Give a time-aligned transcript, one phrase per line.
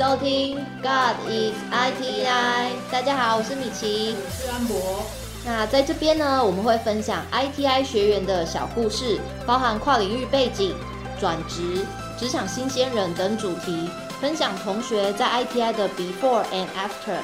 [0.00, 2.70] 收听 God is ITI。
[2.90, 5.04] 大家好，我是米奇，我是安博。
[5.44, 10.74] 那在这边呢，我们会分享 ITI 学员的小故事，包含跨领域背景、
[11.18, 11.84] 转职、
[12.16, 13.90] 职场新鲜人等主题，
[14.22, 17.18] 分享同学在 ITI 的 Before and After。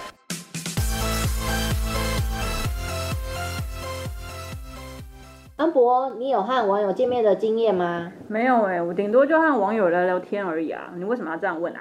[5.56, 8.12] 安博，你有和网友见面的经验吗？
[8.28, 10.90] 没有哎、我顶多就和网友聊聊天而已啊。
[10.94, 11.80] 你为什么要这样问啊？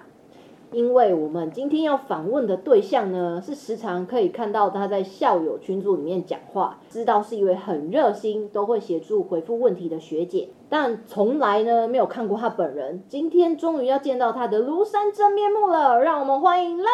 [0.76, 13.02] 因为我们今天要访问的对象呢，是时常可以看到他在校友群组里面讲话，知道是一位很热心，都会协助回复问题的学姐，但从来呢没有看过他本人。
[13.08, 16.90] 今天终于要见到他的庐山真面目了，让我们欢迎赖赖。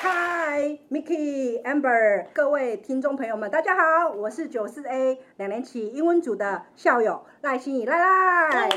[0.00, 8.68] 嗨，Mickey、Amber，各位听众朋友们，大家好，我是九四 A 两年起英文组的校友赖心怡赖赖。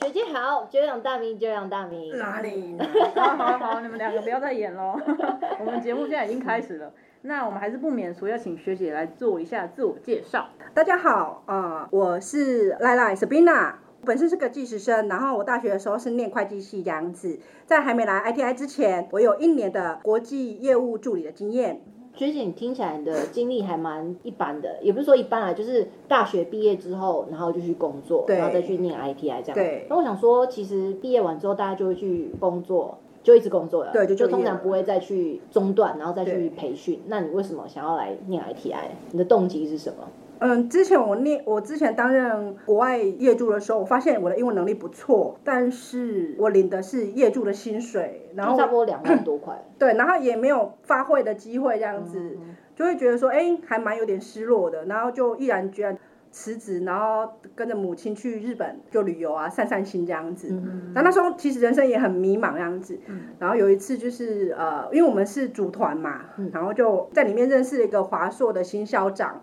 [0.00, 2.18] 学姐好，久仰大名，久仰大名。
[2.18, 2.76] 哪里？
[3.14, 4.98] 好好好，你们两个不要再演喽。
[5.60, 10.48] 我们节目现在已经开始了，那我们还是不免俗，要请学姐来做一下自我介绍。
[10.74, 13.74] 大家好，啊、我是赖赖 Sabina。
[14.04, 17.38] 本身是个技师生，然后我大学的时候是念会计系这样子。
[17.64, 21.80] 在还没来 ITI 之前，我有一年的国际业务助理的经验。
[22.14, 29.54] 学姐，你听起来你的经历还蛮一般的，也不是说一般啊，就是大学毕业之后，然后就去工作，然后再去念 ITI 这样。
[29.54, 37.00] 对那我想说，其实毕业完之后，大家就会去工作，就一直工作了，对就就通常不会再去中断，然后再去培训。
[37.06, 38.90] 那你为什么想要来念 ITI？
[39.10, 40.08] 你的动机是什么？
[40.40, 49.64] 嗯，之前我念我之前担任国外业助的时候，我发现我的英文能力不错，但是我领的是业助的薪水，然后差不多两万多块。
[49.78, 55.96] 对，然后也没有发挥的机会，这样子、嗯就会觉得说，哎，还蛮有点失落的，然后就毅然决然
[56.32, 60.48] 辞职，然后跟着母亲去日本就旅游啊，散散心这样子。
[60.50, 62.98] 嗯然后那时候其实人生也很迷茫这样子，
[63.38, 69.40] 然后有一次就是呃，因为我们是组团嘛，然后就在里面认识了一个华硕的新校长。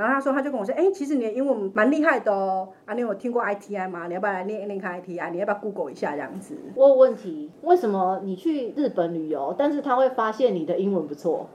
[0.00, 4.06] 然后他说，他就跟我说，哎，其实你的英文蛮厉害的哦，啊，你有听过 ITI 吗？
[4.08, 5.30] 你要不要来练练看 ITI？
[5.30, 6.56] 你要不要 Google 一下这样子？
[6.74, 11.46] 我有问题，为什么你去日本旅游，但是他会发现你的英文不错？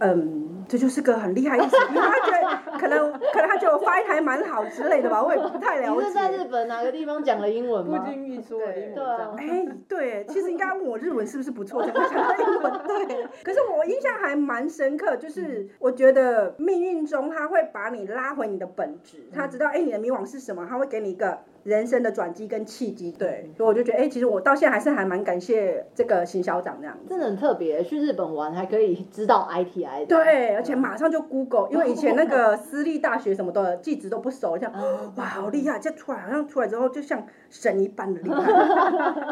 [0.00, 6.44] 嗯，这就是个很厉害的意思，因为他觉得可能可能他觉得我发音还蛮好之类的吧，我也不太了你是在日。
[6.48, 8.04] 本哪个地方讲了英文不吗？
[8.08, 9.36] 经意说了英文这对啊样。
[9.36, 12.72] 哎，对，其实应该问我日文是不是不错，才会讲到英文。
[12.86, 23.10] 对，可是我印象还蛮深刻，就是我觉得命运中他会把你拉回你的本质，他知道哎你的迷惘是什么，他会给你一个人生的转机跟契机。
[23.10, 27.08] 对，所以我就觉得哎，其实我到现在还是还蛮感谢这个新校长这样子。
[27.08, 30.06] 真的很特别，去日本玩还可以知道 ITI 的。
[30.06, 38.42] 对，而且马上就 Google，因为以前那个私立大学什么的地址都不熟，像哦哇好厉害，这出来好像出来之后就像神一般的厉害。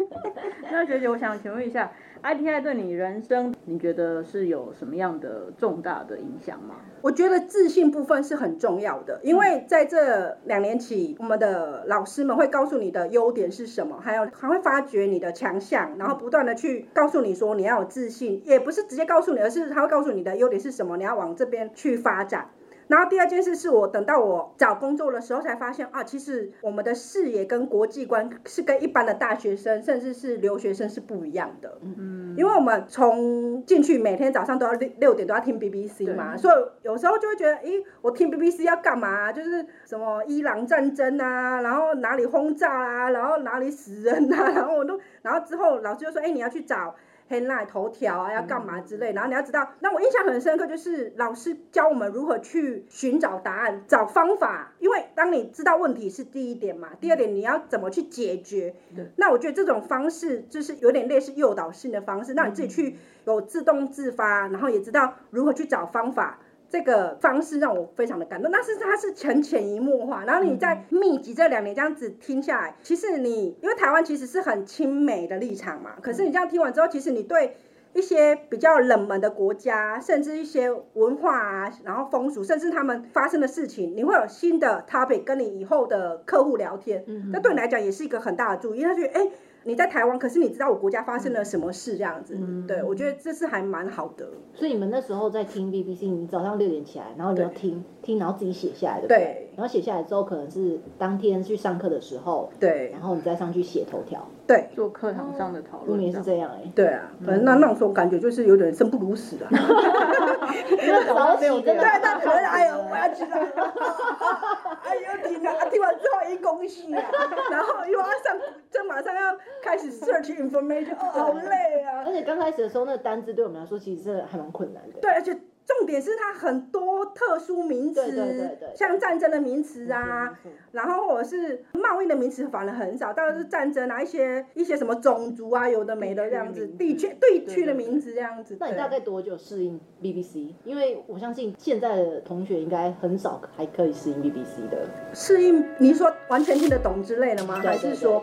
[0.70, 1.90] 那学姐，我想请问一下
[2.22, 6.76] ，ITI 对你人生，你觉得是有什么样的重大的影响吗？
[7.02, 22.50] 我觉得自信部分是很重要的，因为在这两年起，我们的老师们会告诉你的优点是什么，还有还会发掘你的强项，然后不断的去告诉你说你要有自信，也不是直接告诉你，而是他会告诉你的优点是什么，你要往这边去发展。
[22.90, 31.78] 然后第二件事是我等到我找工作的时候才发现啊，其实我们的视野跟国际观是跟一般的大学生甚至是留学生是不一样的。
[31.82, 46.92] 嗯，因为我们从进去每天早上都要六六点都要听 BBC 嘛，所以有时候就会觉得，诶，我听 BBC 要干嘛、就是什么伊朗战争啊，然后哪里轰炸啊，然后哪里死人啊，然后我都，然后之后老师就说，哎，你要去找。
[47.30, 58.74] Headline 头条啊，要干嘛之类，然后你要知道，那我印象很深刻，就是老师教我们如何去寻找答案、找方法，因为当你知道问题是第一点嘛，第二点你要怎么去解决。
[59.16, 66.40] 那我觉得这种方式就是有点类似诱导性的方式，让你自己去有自动自发，然后也知道如何去找方法。
[66.70, 77.56] 这个方式让我非常的感动，但是它是很潜移默化，然后你在密集这两年这样子听下来，其实你因为台湾其实是很亲美的立场嘛，可是你这样听完之后，其实你对
[77.92, 89.28] 一些比较冷门的国家，甚至一些文化啊，然后风俗，甚至他们发生的事情，你会有新的 topic 跟你以后的客户聊天，那对你来讲也是一个很大的注意，他觉得哎。
[89.64, 94.26] 你在台湾，可是你知道我国家发生了什么事这样子，对我觉得这是还蛮好的。
[94.54, 104.26] 所以你们那时候在听 BBC，你早上六点起来，然后你要听听，然后自己写下来，对不对然后写下来之后，可能是当天去上课的时候，对然后你再上去写头条。
[104.46, 109.46] 对做课堂上的讨我论们也是这样哎、对啊，反正那那种感觉就是有点生不如死啊。
[111.06, 113.46] 早起真的对，那可能哎呦，我要起来了，
[114.82, 115.54] 哎呦停啊！
[115.70, 117.02] 听完之后一恭喜啊，
[117.50, 118.36] 然后又要上
[118.70, 122.02] 这马上要开始 search information，哦，好累啊。
[122.04, 124.98] 而且刚开始的时候，那个单字对我们来说其实是还蛮困难的。
[125.00, 125.38] 对，而且
[125.78, 130.32] 重点是它很多特殊名词，对对对对像战争的名词啊，
[130.72, 138.56] 然后或者是贸易的名词反而很少，当然是战争啊，一些一些什么种族啊，有的没的这样子，地地区区地对区的名字这样子。
[138.58, 140.52] 那你大概多久适应 BBC？
[140.64, 144.86] 因为我相信现在的同学应该很少还可以适应 BBC 的。
[145.14, 145.64] 适应？
[145.78, 147.56] 你说完全听得懂之类的吗？
[147.62, 148.22] 还是说，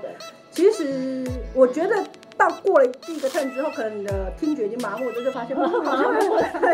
[0.52, 1.24] 其实
[1.54, 2.04] 我觉得
[2.36, 6.20] 到过了第一个 turn 之后，可能你的听觉已经麻木，就是发现嗯好像很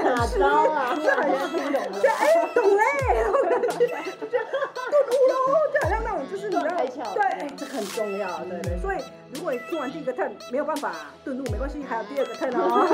[0.03, 0.95] 哪是啊？
[0.95, 2.09] 就很像听懂就。
[2.09, 2.83] 哎懂嘞，
[3.19, 3.87] 然后就就
[4.89, 5.33] 顿悟喽，
[5.73, 6.67] 就好像那种就是你知道
[7.13, 8.77] 对，哎这很重要，对对。
[8.79, 8.97] 所以
[9.33, 10.93] 如果你听完第一个 turn 没有办法
[11.23, 12.87] 顿悟，没关系，还有第二个 turn 哦。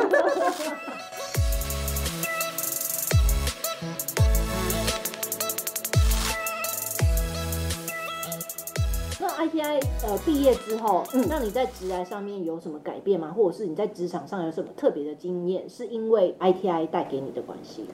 [9.39, 13.31] ITI 呃毕业之后，嗯那你在职涯上面有什么改变吗？
[13.33, 17.87] 或者是你在职场上有什么特别的经验，是因为 ITI 带给你的关系？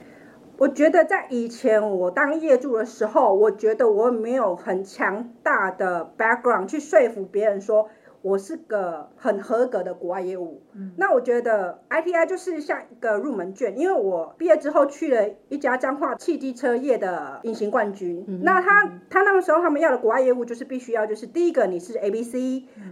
[0.58, 7.90] 我觉得在以前我当业主的时候，我觉得我没有很强大的 background 去说服别人说
[8.26, 10.60] 我是个很合格的国外业务。
[10.96, 18.24] 那我觉得 ITI 就是像一个入门券，因为我毕业之后去了一家彰化汽机车业的隐形冠军。
[18.26, 22.32] 嗯那他他那个时候他们要的国外业务就是必须要就是第一个你是 ABC，、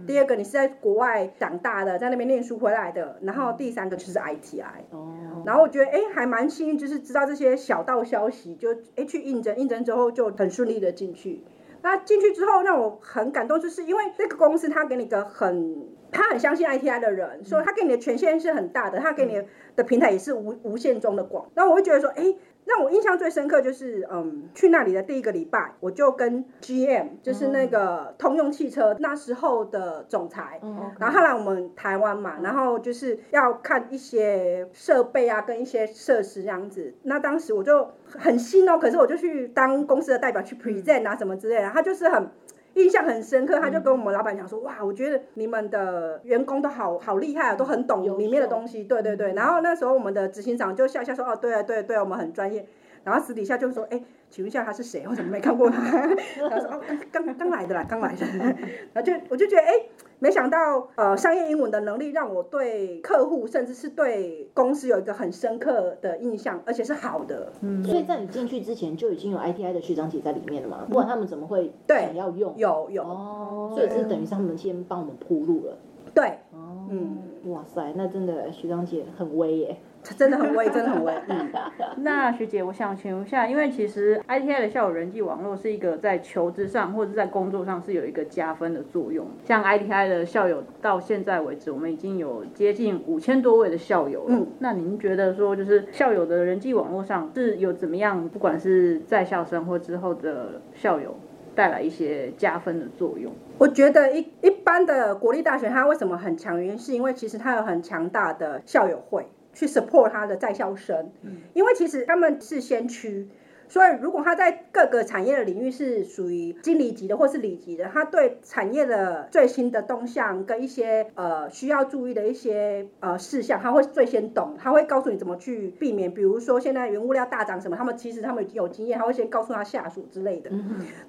[0.07, 4.85] 第二个你是在国外长大的，在那边念书回来的，然后第三个就是 ITI。
[4.91, 11.43] 哦，然后我觉得哎还蛮幸运，就是知道这些小道消息，就哎去应征，应征之后就很顺利的进去。
[11.85, 19.39] 那进去之后让我很感动，就是因为这个公司他给你个很，他很相信 ITI 的人，说他给你的权限是很大的，他给你
[19.75, 21.45] 的平台也是无无限中的广。
[21.55, 22.23] 那我会觉得说，哎，
[22.65, 36.93] 让我印象最深刻就是，嗯，去那里的第一个礼拜，我就跟 GM，就是那个通用汽车那时候的总裁，嗯然后他来我们台湾嘛，然后就是要看一些设备啊，跟一些设施这样子。
[37.03, 42.29] 那当时我就很新哦，可是我就去当公司的代表去 present 啊什么之类的，他就是很。
[42.75, 49.33] 印象很深刻，他就跟我们老板讲说：“哇，我觉得你们的员工都好好厉害啊，都很懂里面的东西。”对对对。
[49.33, 52.65] 然后那时候我们的执行长就笑笑说：“哦，对啊对对，我们很专业。”
[53.05, 55.05] 然后私底下就说：“哎，请问一下他是谁？
[55.07, 55.79] 我怎么没看过他？”
[56.49, 56.81] 他说：“哦，
[57.11, 58.25] 刚刚刚来的啦，刚来的。
[58.93, 59.73] ”然后就我就觉得，哎，
[60.17, 67.53] 没想到呃，商业英文的能力让我对客户甚至是对公司有一个很深刻的印象，而且是好的。
[67.61, 70.85] 嗯所以在你进去之前就已经有 ITI 的学长姐在里面了嘛？
[70.89, 72.55] 不然他们怎么会对想要用？
[72.57, 75.77] 有有，哦，所以是等于是他们先帮我们铺路了。
[76.13, 77.17] 对，哦，嗯，
[77.51, 79.77] 哇塞，那真的学长姐很威耶。
[80.13, 81.13] 真的很威，真的很威。
[81.27, 81.51] 嗯，
[81.97, 89.25] 那学姐，我想请问一下，因为其实 ITI 的校友人际网络是一个在求职上或者在工作上是有一个加分的作用。
[89.43, 94.35] 像 ITI 的校友到现在为止，我们已经有接近五千多位的校友了。
[94.35, 101.15] 嗯那您觉得说，就是校友的人际网络上是有怎么样，不管是在校生或之后的校友，
[101.53, 103.31] 带来一些加分的作用？
[103.57, 109.25] 我觉得一一般的国立大学它为什么很强，原因是因为其实它有很强大的校友会
[109.55, 111.09] 去 support 他的在校生，
[111.53, 113.27] 因为其实他们是先驱。
[113.67, 126.13] 所以，如果他在各个产业的领域是属于经理级的或是里级的，他对产业的最新的动向跟一些呃需要注意的一些呃事项，他会最先懂，他会告诉你怎么去避免。
[126.13, 130.51] 比如说现在原物料大涨什么，他们其实他们已经有经验，他会先告诉他下属之类的。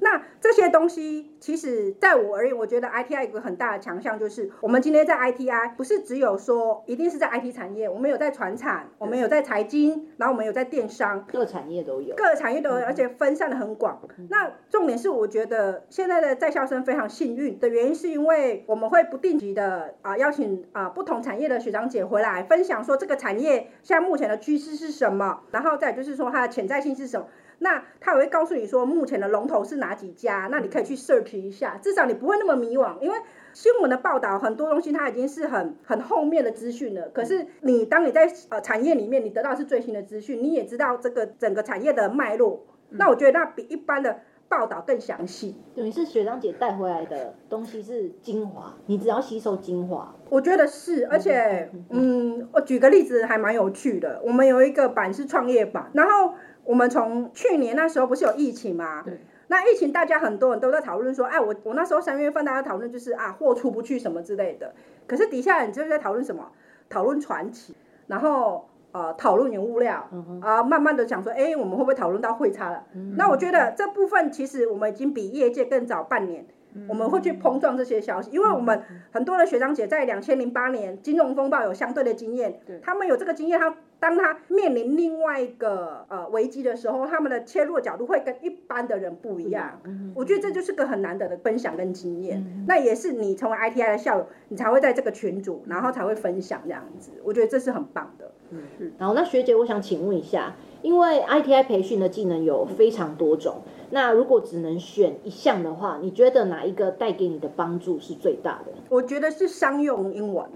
[0.01, 12.15] 那这些东西，其实在我而言，我觉得 ITI 有一个很大的强项，就是我们今天在 ITI 不是只有说一定是在 IT 产业，我们有在船产，我们有在财经，然后我们有在电商，各产业都有。
[12.17, 14.01] 各个产业都有，而且分散的很广。
[14.31, 27.27] 那重点是，我觉得现在的在校生非常幸运的原因，是因为我们会不定期的啊邀请啊不同产业的学长姐回来分享，说这个产业现在目前的趋势是什么，然后再就是说它的潜在性是什么。
[27.59, 33.17] 那他也会告诉你说，目前的龙头是哪几家，那你可以去 search 一下，至少你不会那么迷惘，因为
[33.57, 37.09] 新闻的报道很多东西它已经是很很后面的资讯了。
[37.09, 45.57] 可是你当你在呃产业里面，你得到是最新的资讯，你也知道这个整个产业的脉络，那我觉得那比一般的报道更详细。
[45.75, 50.15] 等于是学长姐带回来的东西是精华，你只要吸收精华。
[50.29, 54.21] 我觉得是，而且，嗯，我举个例子还蛮有趣的。
[54.23, 56.35] 我们有一个版是创业版，然后
[56.65, 59.03] 我们从去年那时候不是有疫情吗？
[59.49, 59.57] 对。
[59.57, 64.75] 那疫情，大家很多人都在讨论说，哎，我我那时候三月份大家讨论就是啊，货出不去什么之类的。
[65.07, 66.51] 可是底下人就是在讨论什么？
[66.89, 67.75] 讨论传奇，
[68.07, 70.09] 然后呃讨论原物料，
[70.41, 72.85] 啊、慢慢的想说，哎，我们会不会讨论到汇差了？
[73.17, 76.47] 那我觉得这部分其实我们已经比业界更早半年
[76.89, 89.81] 我们会去碰撞这些消息，因为我们很多的学长姐在两千零八年金融风暴有相对的经验，他们有这个经验，他当他面临另外一个呃危机的时候，他们的切入角度会跟一般的人不一样。
[90.15, 97.11] 我觉得这就是个很难得的分享跟经验，那也是你成为 ITI 的校友，你才会在这个群组，然后才会分享这样子。
[97.25, 98.31] 我觉得这是很棒的。
[98.51, 108.73] 嗯，然后那学姐，我想请问一下，因为 ITI 培训的技能有非常多种，那如果只能选一项的话，你觉得哪一个带给你的帮助是最大的？
[108.89, 110.49] 我觉得是商用英文，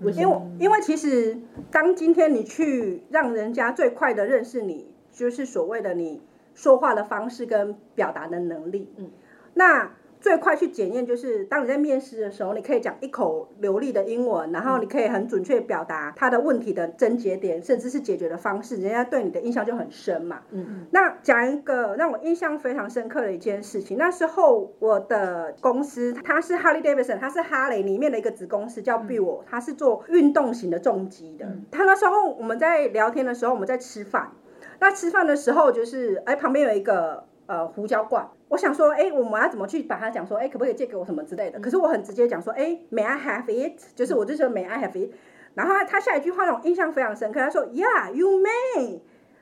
[0.00, 1.38] 因为因为其实
[1.70, 6.22] 当今天你去让人家最快的认识你，就是所谓的你
[6.54, 9.10] 说话的方式跟表达的能力，嗯，
[9.54, 9.92] 那。
[10.20, 20.40] 最快去检验就是，当你在面试的时候，你可以讲一口流利的英文，然后你可以很准确表达他的问题的症结点，甚至是解决的方式，人家对你的印象就很深嘛。
[20.50, 20.86] 嗯嗯。
[20.90, 31.46] 那讲一个让我印象非常深刻的一件事情，那时候我的公司它是 Harley Davidson，它是哈雷里面的一个子公司叫 Bill，它是做运动型的重机的。
[31.70, 34.32] 他那时候我们在聊天的时候，我们在吃饭，
[34.80, 37.24] 那吃饭的时候就是哎旁边有一个。
[37.48, 41.58] 呃，胡椒罐，我想说，哎，我们要怎么去把它讲说，哎，可不可以借给我什么之类的？
[41.58, 43.80] 可是我很直接讲说，哎，May I have it？
[43.94, 45.12] 就是我就说 May I have it？
[45.54, 49.00] 然后他下一句话那种印象非常深刻，他说，Yeah，you may。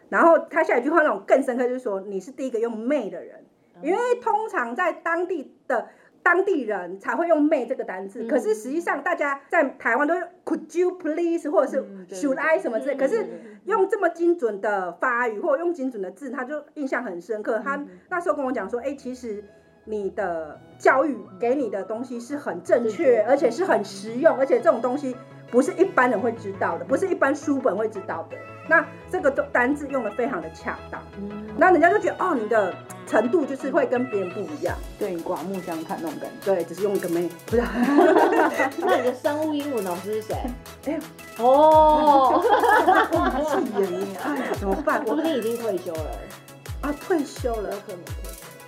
[0.08, 3.44] 然后他下一句话那种更深刻，就是说你是第一个用 may 的人，
[3.82, 5.88] 因为通常在当地的。
[6.24, 13.24] 当地人才会用 “may” 这个单字，可是实际上大家在台湾都用 “could you please” 或者是 “should I” 什么之类，可是
[13.66, 17.60] 用这么精准的发语或者用精准的字，他就印象很深刻。
[17.62, 19.44] 他那时候跟我讲说：“哎，其实
[19.84, 25.14] 你的教育给你的东西是很正确，而且是很实用，而且这种东西
[25.50, 31.02] 不是一般人会知道的，不是一般书本会知道的。”那这个单字用的非常的恰当，
[31.58, 32.74] 那人家就觉得哦，你的
[33.06, 36.54] 程度就是会跟别人不一样，对你刮目相看那种感觉。
[36.54, 37.62] 对，只是用一个妹，不是。
[38.78, 40.36] 那你的生物英文老师是谁？
[40.86, 40.98] 哎，
[41.38, 42.42] 哦，
[43.48, 45.04] 气 人哎，怎么办？
[45.06, 46.18] 说不定已经退休了。
[46.82, 48.00] 啊，退休了，有可能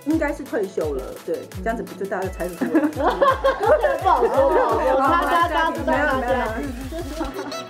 [0.05, 1.03] 应该是退休了。
[1.25, 2.79] 对，这样子不就大家猜得出来？
[4.01, 7.66] 不好说，不好说，大家大家知道大家。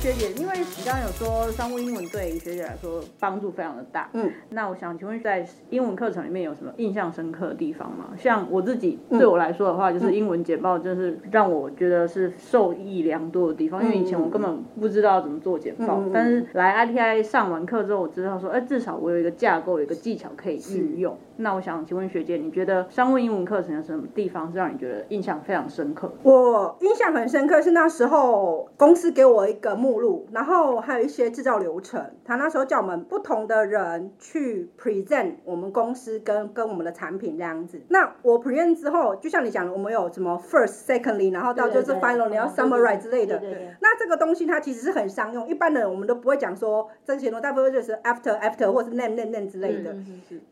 [0.00, 8.06] 学姐，因为你刚刚有说商务英文对学姐来说帮助非常的大，嗯，那我想请问在英文课程里面有什么印象深刻的地方吗？
[8.16, 21.14] 像我自己对我来说的话，就是英文简报，就是让我觉得是受益良多的地方，因为以前我根本不知道怎么做简报，但是来 ITI 上完课之后，我知道说，哎，至少我有一个架构，有一个技巧可以运用。
[21.40, 26.12] 那我想请问学姐，你觉得商务英文课程有什么地方是让你觉得印象非常深刻？
[26.22, 32.04] 我印象很深刻是那时候公司给我一个目录，然后还有一些制造流程。
[32.24, 37.80] 他那时候叫我们不同的人去 present 我们公司跟跟我们的产品这样子。
[37.88, 43.40] 那我 present 之后，就像你讲的，我们有什么 first、secondly，然后到就是 final，你要 summarize 之类的。
[43.80, 49.96] 那这个东西它其实是很商用，一般的我们都不会讲说这些东西大部分就是 after、after 或是 name、name、name 之类的。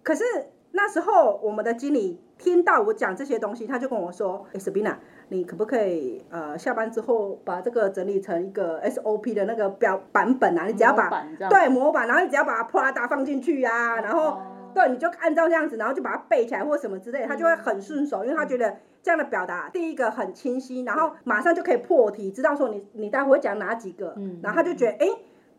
[0.03, 0.25] 可是
[0.73, 4.97] 那时候我们的经理听到我讲这些东西，他就跟我说：“哎，Sabina，
[5.29, 10.67] 你可不可以呃下班之后把这个整理成一个 SOP 的那个表版本啊？
[10.67, 11.09] 你只要把
[11.49, 14.41] 对模板，然后你只要把它 Prada 放进去呀，然后
[14.75, 25.09] 对你就按照这样子，然后就把它背起来或什么之类，他就会很顺手，因为他觉得这样的表达第一个很清晰，然后马上就可以破题，知道说你你待会讲哪几个，然后他就觉得哎。”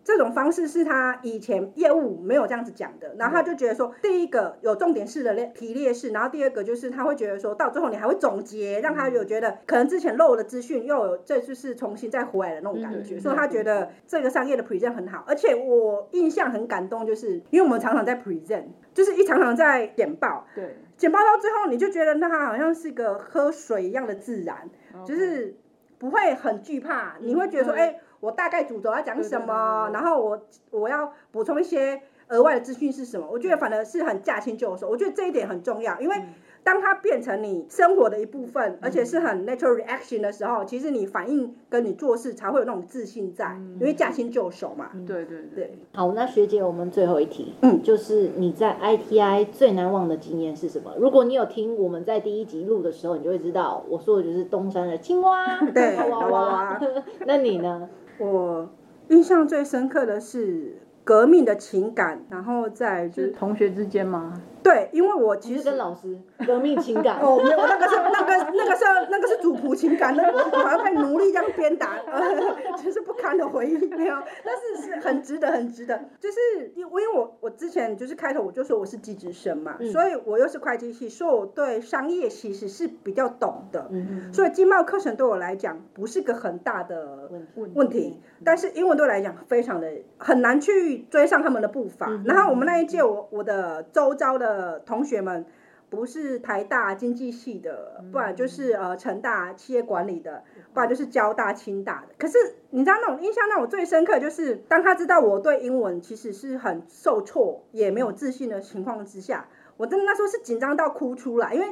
[0.10, 24.68] 这种方式是他以前业务没有这样子讲的，然后他就觉得说，第一个有重点式的列提列式，然后第二个就是他会觉得说到最后你还会总结，让他有觉得可能之前漏了资讯又有这就是重新再回来的那种感觉，所以他觉得这个商业的 present 很好，而且我印象很感动，就是因为我们常常在 present，就是一常常在简报，对，简报到最后你就觉得那他好像是个喝水一样的自然，
[25.06, 25.56] 就是
[26.00, 28.00] 不会很惧怕，你会觉得说，哎。
[28.20, 33.28] 我大概主轴要讲什么，然后我我要补充一些额外的资讯是什么？
[33.32, 36.16] 我觉得反而是很驾轻就熟，我觉得这一点很重要，因为。
[36.62, 44.92] 当它变成你生活的一部分，而且是很 natural reaction 的时候，其实你反应跟你做事才会有那种自信在，因为驾轻就熟嘛。
[45.08, 45.80] 对对对。
[45.94, 50.94] 好，那学姐，我们最后一题，嗯，就是你在 ITI 最难忘的经验是什么？
[51.00, 56.82] 如果你有听我们在第一集录的时候，你就会知道我说的就是东山的青蛙， 对， 娃娃。
[57.26, 57.90] 那你呢？
[58.20, 58.70] 我
[59.08, 60.78] 印象最深刻的是。
[61.06, 64.40] 革命的情感，然后在就是同学之间吗？
[64.64, 72.22] 对，因为我其其实实跟老师革命情感，哦，没有，那个是那个那个是那个是主仆情感，那个好像被奴隶这样鞭打，呃，
[72.84, 76.38] 就是不堪的回忆，没有，但是是很值得，很值得，就是
[76.76, 89.88] 因因为我我之前就是开头我就说我是技职生嘛，嗯所以我又是会计系，所以我对商业其实是比较懂的，嗯，所以经贸课程对我来讲不是个很大的问题问题，但是英文对我来讲非常的
[90.18, 92.10] 很难去追上他们的步伐。
[92.26, 94.49] 然后我们那一届我我的周遭的
[94.86, 95.46] 同学们，
[95.90, 102.14] 不是台大经济系的，不然就是呃成大企业管理的，不然就是交大、清大的。
[102.18, 102.38] 可是
[102.70, 111.68] 你知道那种印象让我最深刻，就是当他知道我对英文其实是很受挫，也没有自信的情况之下，我真的那时候是紧张到哭出来，因为。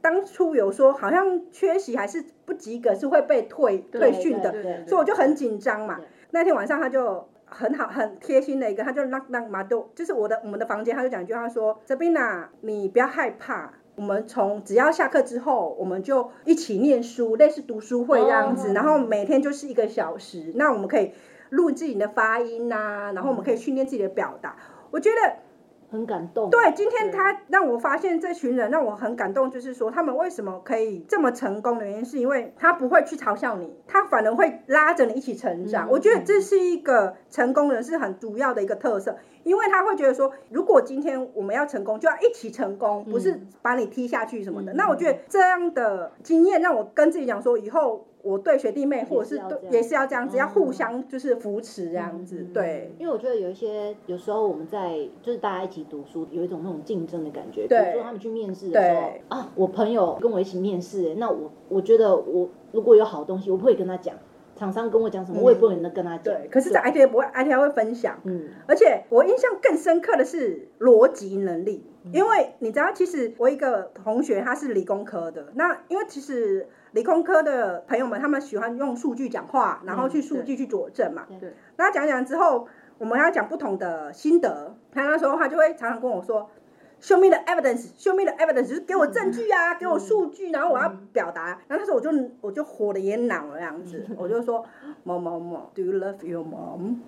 [0.00, 6.00] 当初有说好像缺席还是不及格是会被退退训的，所以我就很紧张嘛。
[6.32, 21.12] 那天晚上他就很好很贴心的一个，他就让让马豆，就是我的我们的房间，他就讲一句话说：“这边呐，你不要害怕。”我们从只要下课之后，我们就一起念书，类似读书会这样子，哦然后每天就是一个小时，那我们可以
[21.50, 24.56] 录自己的发音呐、然后我们可以训练自己的表达。
[24.90, 25.36] 我觉得
[25.92, 26.48] 很感动。
[26.48, 35.86] 对，今天他让我发现这群人让我很感动，就是说他们为什么可以这么成功的原因，是因为他不会去嘲笑你，他反而会拉着你一起成长。
[35.86, 44.72] 嗯我觉得这是一个成功人士很主要的一个特色，因为他会觉得说，如果今天我们要成功，就要一起成功，不是把你踢下去什么的。
[44.72, 48.06] 嗯那我觉得这样的经验让我跟自己讲说，以后。
[48.22, 57.66] 我对学弟妹，或者是对也是要这样子，要互嗯相就是扶持这样子，嗯对，因为我觉得有一些有时候我们在就是大家一起读书，有一种那种竞争的感觉。
[57.66, 64.14] 比如说他们去面试的时候啊，我朋友跟我一起面试，那我我觉得我如果有好东西，我不会跟他讲。
[64.54, 66.22] 厂商跟我讲什么，我也不会跟他讲。
[66.22, 66.46] 对。
[66.48, 81.26] 可是，在 IT 不会，IT 会分享，嗯，而且我印象更深刻的是逻辑能力，因为你知道，其实我一个同学他是理工科的，那因为其实理工科的朋友们他们喜欢用数据讲话，然后去数据去佐证嘛。
[81.40, 81.54] 对。
[81.76, 82.66] 那讲讲之后，
[82.98, 86.48] 我们要讲不同的心得，他那时候他就会常常跟我说。
[87.04, 87.88] Show me the evidence.
[87.98, 91.46] Show me the evidence，就是给我证据啊，给我数据，然后我要表达。
[91.66, 94.64] 然后那时候我就我就火的也恼了这样子，我就说
[95.02, 96.98] 某某某，Do you love your mom？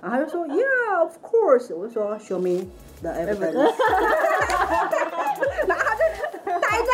[0.00, 1.76] 然后他就说 Yeah, of course。
[1.76, 2.66] 我就说 Show me
[3.02, 3.52] the evidence。
[5.66, 5.84] 然 后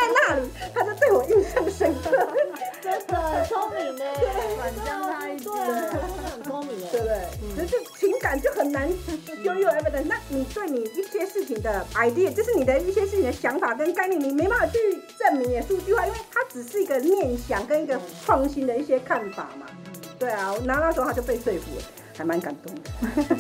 [0.07, 2.11] 在那里，他就对我印象深刻。
[2.83, 4.05] 真的很聪明呢，
[4.57, 7.07] 反将他一军对啊，真的很聪明对不。
[7.07, 7.21] 对？
[7.57, 8.89] 可是情感就很难
[9.45, 10.05] show you evidence。
[10.07, 14.79] 那你对你一些事情的 idea，就是你的一些事情的想法跟概念，你没办法去
[15.19, 19.67] 证明也数据化，因为它只是一个念想跟一个创新的一些看法嘛。
[20.19, 21.83] 对啊，然后那时候他就被说服了，
[22.17, 23.37] 还蛮感动的。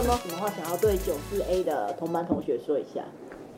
[0.00, 3.02] 有没有什么话想要对九四 A 的同班同学说一下？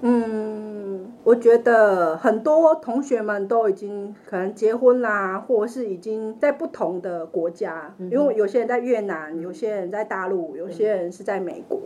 [0.00, 11.78] 嗯，我觉得很多同学们都已经可能结婚啦，或者是已经在不同的国家，嗯因为有些人在越南，有些人在大陆，有些人是在美国。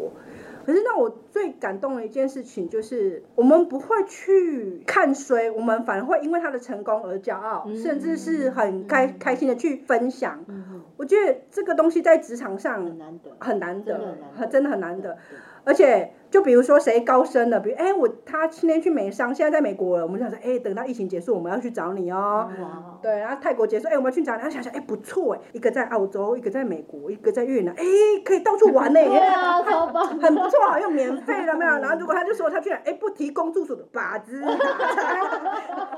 [0.66, 10.44] 可是让我最感动的一件事情就是，我们不会去看衰，我们反而会因为他的成功而骄傲，嗯甚至是很开嗯开心的去分享。
[10.48, 15.12] 嗯，我觉得这个东西在职场上很难得，很难得真的很难，得很真的很难得。
[15.30, 15.38] 对。
[15.66, 22.48] 而且就比如说谁高升了，比如哎我他今天去美商，现在在美国了，我们就想说哎等到疫情结束我们要去找你哦。
[22.54, 27.84] 对哇，对，然后泰国结束，哎，我们要去找你，然后想想，哎，不错，哎，一个在澳洲，一个在美国，一个在越南，哎，
[28.24, 31.72] 可以到处玩呢，对啊，超棒，很不错，好像免费了没有？
[31.78, 34.38] 然后如果他就说他去哪，哎，不提供住宿的，靶子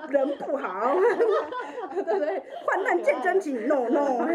[0.08, 0.96] 人不好，
[1.94, 2.42] 对不对？
[2.64, 4.26] 患难见真情，no no，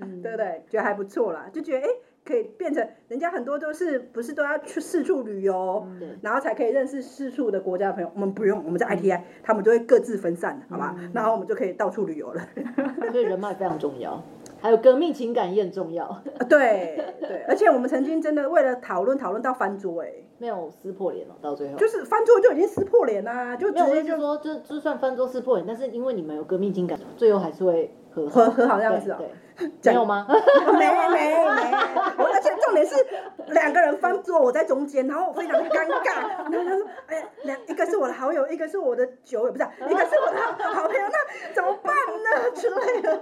[0.00, 0.62] 嗯对不对？
[0.68, 1.90] 觉得还不错啦，就觉得哎。
[2.26, 6.08] 可以变成人家很多都是不是都要去四处旅游，对。
[6.22, 8.10] 然后才可以认识四处的国家的朋友。
[8.14, 10.96] 我们不用，我们在 ITI，他们就会各自分散，好吧？
[11.14, 12.42] 然后我们就可以到处旅游了。
[13.12, 14.22] 所以人脉非常重要，
[14.60, 21.76] 还有革命情感也很重要，啊对对，而且我们曾经真的为了讨论讨论到翻桌，哎，没有撕破脸了，到最后。
[21.76, 29.28] 就是翻桌就已经撕破脸啦，就直接就说，就就算翻桌撕破脸，但是因为你们有革命情感，最后还是会和和和好这样子哦对，
[29.80, 30.26] 对没有吗？
[30.28, 32.94] 没 没没，而且重点是
[33.48, 36.50] 两个人翻桌，我在中间，然后非常尴尬。
[36.50, 42.50] 然后他说：“哎，两一个是我的好友，一个是我的酒友，不是，一个是我的好好朋友，那怎么办呢？
[42.54, 43.18] 之类的。”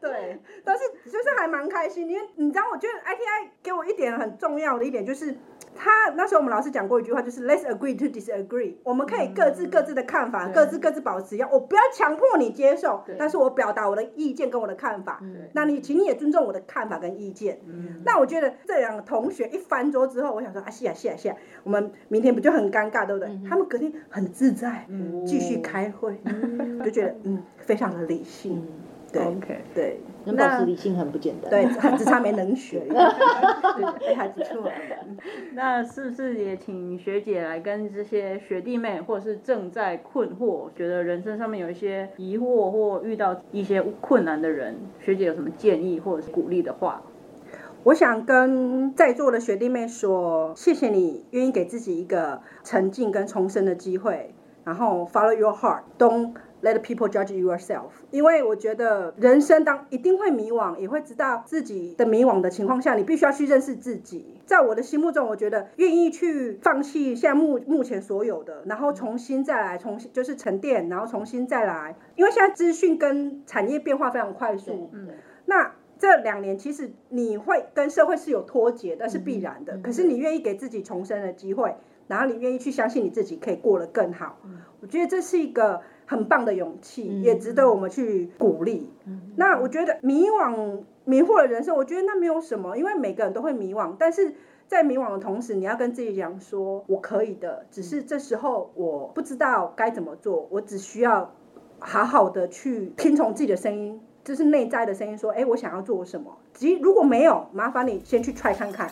[0.00, 5.34] 对，但是就是还蛮开心，因为你知道，我觉得 ITI 给我一点很重要的一点就是。
[5.74, 8.74] 他那时候我们老师讲过一句话，就是 Let's agree to disagree。
[8.84, 15.20] 我们可以各自各自的看法，各自各自保持一样，我不要强迫你接受，但是我表达我的意见跟我的看法。
[15.52, 17.58] 那你请你也尊重我的看法跟意见。
[18.04, 23.40] 那我觉得这两个同学一翻桌之后，我想说啊，谢啊谢啊谢啊，我们明天不就很尴尬，对不对？
[23.48, 24.86] 他们隔天很自在，
[25.26, 26.20] 继续开会，
[26.84, 28.66] 就觉得嗯，非常的理性。
[29.12, 31.50] 对，OK，对，能保持理性很不简单。
[31.50, 31.66] 对，
[31.98, 34.70] 只差没能学， 对，还不错。
[35.52, 47.02] 那是不是也请学姐来跟这些学弟妹，或者是正在困惑、觉得人生上面有一些疑惑或遇到一些困难的人，学姐有什么建议或者是鼓励的话？
[47.84, 54.32] 我想跟在座的学弟妹说，谢谢你愿意给自己一个沉浸跟重生的机会，
[54.64, 56.34] 然后 follow your heart，don't。
[56.62, 64.36] Let people judge yourself，因为我觉得人生当一定会迷惘，也会知道自己的迷惘的情况下，你必须要去认识自己。
[64.46, 71.96] 在我的心目中，我觉得愿意去放弃现在目目前所有的，然后重新再来，重新就是沉淀，然后重新再来。
[72.14, 75.08] 因为现在资讯跟产业变化非常快速，嗯，
[75.46, 79.78] 那这两年其实你会跟社会是有脱节，那是必然的。
[79.78, 81.74] 可是你愿意给自己重生的机会，
[82.06, 84.38] 然后你愿意去相信你自己可以过得更好，
[84.80, 85.82] 我觉得这是一个。
[86.12, 88.88] 很棒的勇气，也值得我们去鼓励。
[89.36, 93.94] 那我觉得迷惘、迷惑的人生，我觉得那没有什么，因为每个人都会迷惘。
[93.98, 94.34] 但是
[94.68, 101.32] 在迷惘的同时，你要跟自己讲说：“我可以的。”只是这时候我不知道该怎么做，我只需要
[101.78, 108.88] 好好的去听从自己的声音，就是内在的声音，说：“哎，我想要做什么？”即如果没有，麻烦你先去 try 看看，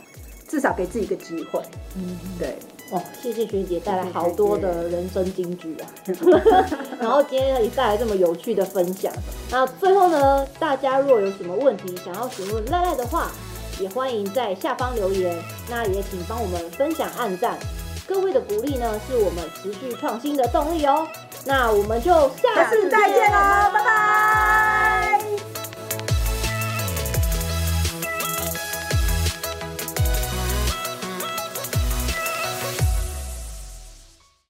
[0.48, 1.60] 至少给自己一个机会。
[1.96, 2.56] 嗯，对。
[2.90, 5.86] 哦，谢谢学姐带来好多的人生金句啊，
[7.00, 9.12] 然后今天也带来这么有趣的分享。
[9.50, 13.30] 那最后呢，大家若有什么问题想要询问赖赖的话，
[13.78, 15.36] 也欢迎在下方留言。
[15.68, 17.56] 那也请帮我们分享、按赞，
[18.08, 21.06] 各位的鼓励呢，是我们持续创新的动力哦。
[21.46, 24.99] 那我们就下次再见喽，拜拜。